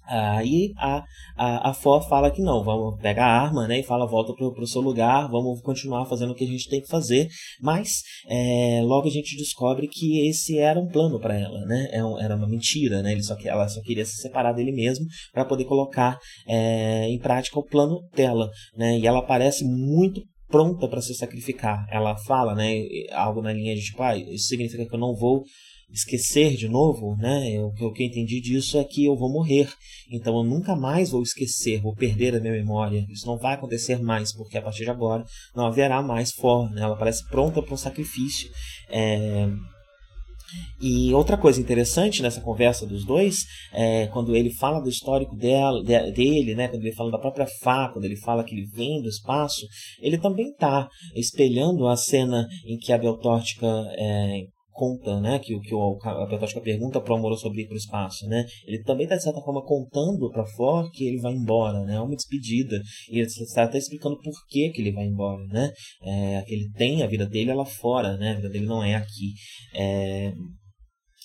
[0.06, 1.04] Aí a,
[1.36, 4.66] a, a fala que não, vamos pegar a arma né, e fala volta para o
[4.66, 7.28] seu lugar, vamos continuar fazendo o que a gente tem que fazer.
[7.60, 11.88] Mas é, logo a gente descobre que esse era um plano para ela, né?
[11.90, 13.12] É era uma mentira, né?
[13.12, 17.58] Ele só, ela só queria se separar dele mesmo para poder colocar é, em prática
[17.58, 18.50] o plano dela.
[18.76, 18.98] Né?
[18.98, 21.86] E ela parece muito pronta para se sacrificar.
[21.90, 22.74] Ela fala, né,
[23.12, 25.42] algo na linha de tipo, ah, isso significa que eu não vou
[25.92, 27.60] esquecer de novo, né?
[27.60, 29.68] O que eu entendi disso é que eu vou morrer.
[30.10, 33.06] Então eu nunca mais vou esquecer, vou perder a minha memória.
[33.10, 35.24] Isso não vai acontecer mais, porque a partir de agora
[35.54, 36.70] não haverá mais forma.
[36.70, 36.82] Né?
[36.82, 38.50] Ela parece pronta para um sacrifício.
[38.88, 39.48] É...
[40.80, 45.82] E outra coisa interessante nessa conversa dos dois, é quando ele fala do histórico dela,
[45.82, 49.08] dele, né, quando ele fala da própria Fá, quando ele fala que ele vem do
[49.08, 49.66] espaço,
[50.00, 55.74] ele também está espelhando a cena em que a Beltórtica é, conta, né, que, que
[55.74, 59.04] o, a Petótica pergunta para o Amor sobre ir para o espaço, né, ele também
[59.04, 62.80] está de certa forma contando para Flor que ele vai embora, né, é uma despedida,
[63.10, 65.70] e ele está até explicando por que, que ele vai embora, né,
[66.02, 68.94] é, que ele tem a vida dele lá fora, né, a vida dele não é
[68.94, 69.34] aqui,
[69.74, 70.32] é,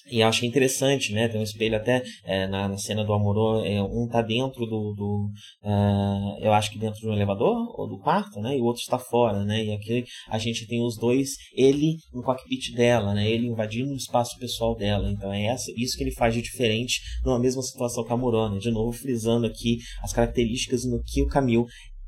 [0.10, 1.28] E achei interessante, né?
[1.28, 4.94] Tem um espelho até é, na, na, cena do Amorô, é, um tá dentro do,
[4.94, 5.30] do
[5.64, 8.58] uh, eu acho que dentro do elevador ou do quarto, né?
[8.58, 9.66] E o outro está fora, né?
[9.66, 13.30] E aqui a gente tem os dois, ele no cockpit dela, né?
[13.30, 15.12] Ele invadindo o espaço pessoal dela.
[15.12, 18.50] Então é essa, isso que ele faz de diferente numa mesma situação que a Amorô,
[18.50, 18.60] né?
[18.60, 21.66] De novo frisando aqui as características no que o Camil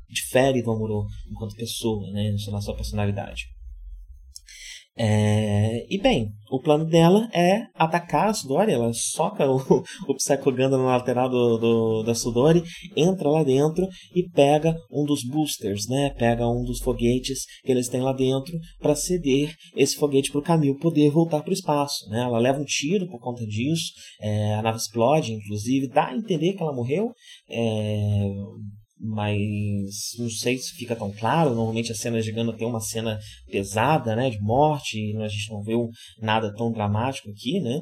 [0.08, 2.34] difere do Amorô enquanto pessoa, né?
[2.50, 3.44] Na sua personalidade.
[4.96, 8.72] É, e bem, o plano dela é atacar a Sudori.
[8.72, 9.56] Ela soca o,
[10.08, 12.62] o Psycho Gundam na lateral do, do, da Sudori,
[12.96, 16.10] entra lá dentro e pega um dos boosters, né?
[16.18, 20.44] Pega um dos foguetes que eles têm lá dentro para ceder esse foguete para o
[20.44, 22.08] Camil poder voltar para o espaço.
[22.08, 22.20] Né?
[22.20, 26.54] Ela leva um tiro por conta disso, é, a nave explode, inclusive, dá a entender
[26.54, 27.12] que ela morreu.
[27.48, 28.28] É,
[29.00, 31.54] mas não sei se fica tão claro.
[31.54, 33.18] Normalmente a cena de Gana tem uma cena
[33.50, 35.74] pesada, né, de morte, e a gente não vê
[36.20, 37.80] nada tão dramático aqui, né?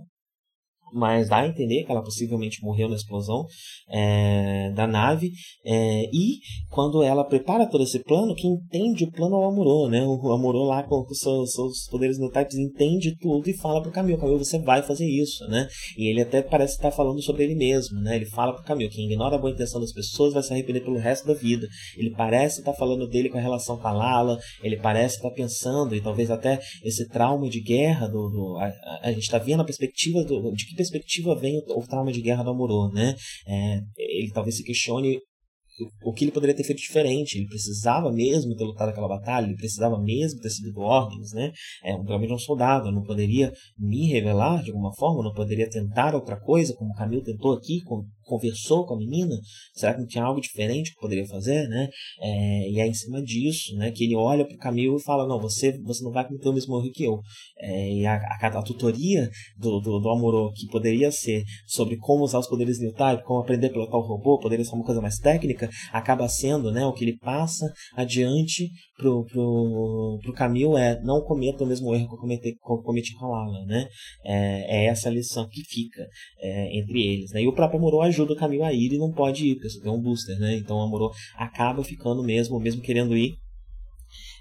[0.92, 3.46] Mas dá a entender que ela possivelmente morreu na explosão
[3.88, 5.30] é, da nave.
[5.64, 6.38] É, e
[6.70, 10.02] quando ela prepara todo esse plano, quem entende o plano é o né?
[10.04, 14.18] O Amuro lá com os seus, seus poderes neutais entende tudo e fala pro Camilo,
[14.18, 15.68] Camilo, você vai fazer isso, né?
[15.96, 18.16] E ele até parece estar falando sobre ele mesmo, né?
[18.16, 20.98] Ele fala pro Camilo, quem ignora a boa intenção das pessoas vai se arrepender pelo
[20.98, 21.66] resto da vida.
[21.96, 25.94] Ele parece estar falando dele com a relação com a Lala, ele parece estar pensando,
[25.94, 28.28] e talvez até esse trauma de guerra do...
[28.28, 31.78] do a, a, a gente está vendo a perspectiva do, de que perspectiva vem o,
[31.78, 33.14] o trauma de guerra do Amorô, né?
[33.46, 35.18] É, ele talvez se questione
[36.02, 37.38] o que ele poderia ter feito diferente.
[37.38, 41.52] Ele precisava mesmo ter lutado aquela batalha, ele precisava mesmo ter seguido ordens, né?
[41.84, 46.38] É, realmente um soldado, não poderia me revelar de alguma forma, não poderia tentar outra
[46.40, 47.80] coisa, como o Camilo tentou aqui,
[48.28, 49.34] conversou com a menina?
[49.74, 51.88] Será que não tinha algo diferente que poderia fazer, né?
[52.20, 55.26] É, e é em cima disso, né, que ele olha para o Camilo e fala,
[55.26, 57.20] não, você, você não vai cometer o mesmo erro que eu.
[57.58, 62.38] É, e a, a, a, tutoria do, do, do que poderia ser sobre como usar
[62.38, 65.18] os poderes new type, como aprender a pilotar o robô, poderia ser uma coisa mais
[65.18, 67.66] técnica, acaba sendo, né, o que ele passa
[67.96, 72.72] adiante pro, pro, pro Camilo é não cometa o mesmo erro que eu cometi, que
[72.72, 73.88] eu cometi com a Lala, né?
[74.24, 76.04] É, é essa lição que fica
[76.40, 77.42] é, entre eles, né?
[77.42, 79.80] E o próprio Amorô ajuda o Camilo a ir e não pode ir, porque você
[79.80, 80.56] tem um booster, né?
[80.56, 83.38] Então o Amorô acaba ficando mesmo, mesmo querendo ir,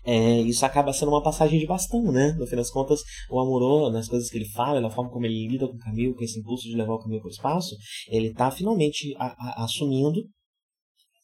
[0.03, 2.33] é, isso acaba sendo uma passagem de bastão, né?
[2.39, 5.49] No fim das contas, o Amorô, nas coisas que ele fala, na forma como ele
[5.49, 7.75] lida com o Camilo, com esse impulso de levar o Camilo para o espaço,
[8.09, 10.23] ele está finalmente a, a, assumindo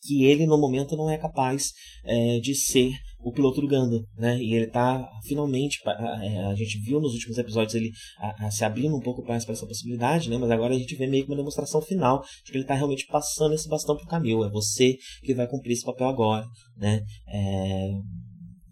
[0.06, 1.72] que ele, no momento, não é capaz
[2.04, 4.38] é, de ser o piloto do Ganda, né?
[4.38, 8.52] E ele tá finalmente, a, é, a gente viu nos últimos episódios ele a, a,
[8.52, 10.38] se abrindo um pouco mais para essa possibilidade, né?
[10.38, 13.08] Mas agora a gente vê meio que uma demonstração final de que ele tá realmente
[13.08, 14.44] passando esse bastão pro Camilo.
[14.44, 16.46] É você que vai cumprir esse papel agora,
[16.78, 17.02] né?
[17.28, 17.92] É,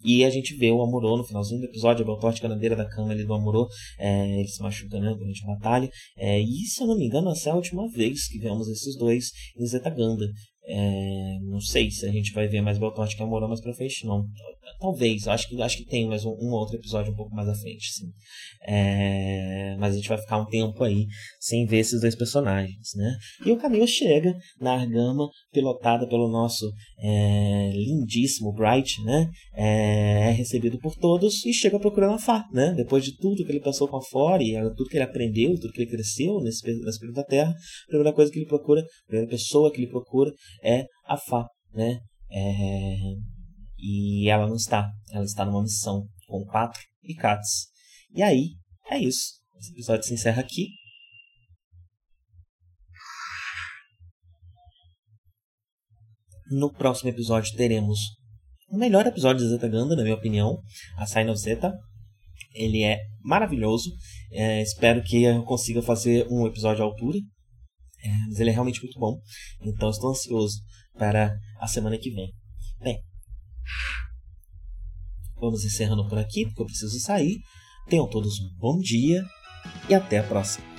[0.04, 2.90] e a gente vê o Amorô no finalzinho do episódio, a Beltorte na beira da
[2.90, 3.68] cama ali do Amorô,
[4.00, 5.90] é, ele se machuca né, durante a batalha.
[6.18, 8.98] É, e se eu não me engano, essa é a última vez que vemos esses
[8.98, 10.26] dois em Zetaganda.
[10.64, 14.06] É, não sei se a gente vai ver mais Beltorte que Amorô mais pra frente,
[14.06, 14.28] não.
[14.80, 17.56] Talvez, acho que, acho que tem mais um, um outro episódio um pouco mais à
[17.56, 18.12] frente, sim.
[18.68, 21.08] É, mas a gente vai ficar um tempo aí
[21.40, 23.16] sem ver esses dois personagens, né?
[23.46, 29.30] E o Camilo chega na Argama, pilotada pelo nosso é, lindíssimo Bright, né?
[29.56, 32.74] É, é, recebido por todos e chega procurando a Fá, né?
[32.76, 35.74] Depois de tudo que ele passou com a Fora e tudo que ele aprendeu, tudo
[35.74, 39.08] que ele cresceu nesse, nesse período da Terra, a primeira coisa que ele procura, a
[39.08, 40.32] primeira pessoa que ele procura
[40.64, 42.00] é a Fá, né?
[42.30, 42.98] É,
[43.78, 44.90] e ela não está.
[45.12, 47.68] Ela está numa missão com quatro Ikats.
[48.14, 48.56] E aí,
[48.90, 49.42] é isso.
[49.60, 50.68] Esse episódio se encerra aqui.
[56.50, 58.00] No próximo episódio teremos
[58.72, 60.62] o melhor episódio de Zeta Ganda, na minha opinião,
[60.98, 61.74] a Sign of Zeta.
[62.54, 63.92] Ele é maravilhoso.
[64.32, 67.18] É, espero que eu consiga fazer um episódio à altura.
[68.04, 69.20] É, mas ele é realmente muito bom.
[69.62, 70.62] Então estou ansioso
[70.98, 72.34] para a semana que vem.
[72.80, 73.00] Bem,
[75.42, 77.42] Vamos encerrando por aqui, porque eu preciso sair.
[77.90, 79.24] Tenham todos um bom dia
[79.90, 80.71] e até a próxima.